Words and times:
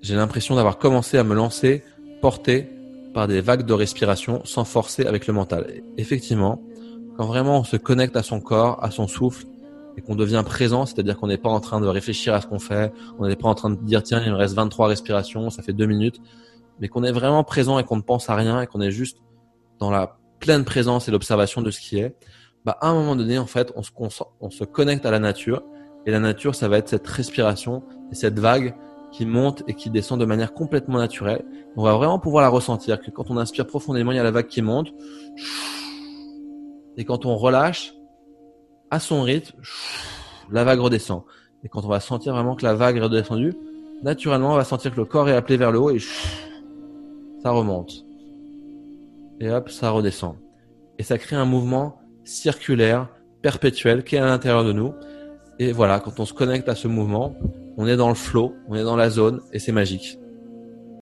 j'ai 0.00 0.14
l'impression 0.14 0.54
d'avoir 0.54 0.78
commencé 0.78 1.18
à 1.18 1.24
me 1.24 1.34
lancer 1.34 1.82
porté 2.20 2.68
par 3.14 3.26
des 3.26 3.40
vagues 3.40 3.64
de 3.64 3.72
respiration 3.72 4.42
sans 4.44 4.64
forcer 4.64 5.06
avec 5.06 5.26
le 5.26 5.32
mental. 5.32 5.66
effectivement, 5.96 6.62
quand 7.16 7.26
vraiment 7.26 7.58
on 7.60 7.64
se 7.64 7.76
connecte 7.76 8.16
à 8.16 8.22
son 8.22 8.40
corps, 8.40 8.82
à 8.82 8.90
son 8.90 9.08
souffle, 9.08 9.46
et 9.96 10.00
qu'on 10.00 10.14
devient 10.14 10.44
présent, 10.46 10.86
c'est-à-dire 10.86 11.16
qu'on 11.16 11.26
n'est 11.26 11.38
pas 11.38 11.48
en 11.48 11.58
train 11.58 11.80
de 11.80 11.88
réfléchir 11.88 12.32
à 12.32 12.40
ce 12.40 12.46
qu'on 12.46 12.60
fait, 12.60 12.92
on 13.18 13.26
n'est 13.26 13.34
pas 13.34 13.48
en 13.48 13.56
train 13.56 13.70
de 13.70 13.76
dire 13.82 14.04
tiens 14.04 14.22
il 14.24 14.30
me 14.30 14.36
reste 14.36 14.54
23 14.54 14.86
respirations, 14.86 15.50
ça 15.50 15.62
fait 15.62 15.72
deux 15.72 15.86
minutes, 15.86 16.20
mais 16.78 16.86
qu'on 16.86 17.02
est 17.02 17.10
vraiment 17.10 17.42
présent 17.42 17.80
et 17.80 17.84
qu'on 17.84 17.96
ne 17.96 18.02
pense 18.02 18.30
à 18.30 18.36
rien 18.36 18.62
et 18.62 18.68
qu'on 18.68 18.80
est 18.80 18.92
juste 18.92 19.18
dans 19.80 19.90
la 19.90 20.16
pleine 20.38 20.64
présence 20.64 21.08
et 21.08 21.10
l'observation 21.10 21.62
de 21.62 21.72
ce 21.72 21.80
qui 21.80 21.98
est, 21.98 22.14
bah 22.64 22.78
à 22.80 22.90
un 22.90 22.94
moment 22.94 23.16
donné 23.16 23.38
en 23.38 23.46
fait 23.46 23.72
on 23.74 23.82
se, 23.82 23.90
on 24.40 24.50
se 24.50 24.62
connecte 24.62 25.04
à 25.04 25.10
la 25.10 25.18
nature 25.18 25.64
et 26.06 26.12
la 26.12 26.20
nature 26.20 26.54
ça 26.54 26.68
va 26.68 26.78
être 26.78 26.88
cette 26.88 27.06
respiration 27.06 27.82
et 28.12 28.14
cette 28.14 28.38
vague 28.38 28.76
qui 29.12 29.26
monte 29.26 29.62
et 29.66 29.74
qui 29.74 29.90
descend 29.90 30.20
de 30.20 30.24
manière 30.24 30.52
complètement 30.52 30.98
naturelle. 30.98 31.44
On 31.76 31.82
va 31.82 31.94
vraiment 31.94 32.18
pouvoir 32.18 32.42
la 32.42 32.48
ressentir, 32.48 33.00
que 33.00 33.10
quand 33.10 33.30
on 33.30 33.36
inspire 33.36 33.66
profondément, 33.66 34.12
il 34.12 34.16
y 34.16 34.20
a 34.20 34.24
la 34.24 34.30
vague 34.30 34.46
qui 34.46 34.62
monte. 34.62 34.92
Et 36.96 37.04
quand 37.04 37.26
on 37.26 37.36
relâche, 37.36 37.94
à 38.90 39.00
son 39.00 39.22
rythme, 39.22 39.60
la 40.50 40.64
vague 40.64 40.80
redescend. 40.80 41.22
Et 41.64 41.68
quand 41.68 41.84
on 41.84 41.88
va 41.88 42.00
sentir 42.00 42.32
vraiment 42.32 42.54
que 42.54 42.64
la 42.64 42.74
vague 42.74 42.96
est 42.96 43.00
redescendue, 43.00 43.54
naturellement, 44.02 44.52
on 44.52 44.56
va 44.56 44.64
sentir 44.64 44.92
que 44.92 44.96
le 44.96 45.04
corps 45.04 45.28
est 45.28 45.36
appelé 45.36 45.56
vers 45.56 45.72
le 45.72 45.78
haut 45.78 45.90
et 45.90 45.98
ça 47.42 47.50
remonte. 47.50 48.04
Et 49.40 49.50
hop, 49.50 49.68
ça 49.68 49.90
redescend. 49.90 50.36
Et 50.98 51.02
ça 51.02 51.18
crée 51.18 51.36
un 51.36 51.44
mouvement 51.44 52.00
circulaire, 52.24 53.08
perpétuel, 53.42 54.04
qui 54.04 54.16
est 54.16 54.18
à 54.18 54.26
l'intérieur 54.26 54.64
de 54.64 54.72
nous. 54.72 54.92
Et 55.58 55.72
voilà, 55.72 56.00
quand 56.00 56.18
on 56.20 56.24
se 56.24 56.32
connecte 56.32 56.68
à 56.68 56.74
ce 56.74 56.88
mouvement, 56.88 57.34
on 57.78 57.86
est 57.86 57.96
dans 57.96 58.08
le 58.08 58.14
flow, 58.14 58.56
on 58.68 58.74
est 58.74 58.82
dans 58.82 58.96
la 58.96 59.08
zone 59.08 59.40
et 59.52 59.60
c'est 59.60 59.72
magique. 59.72 60.18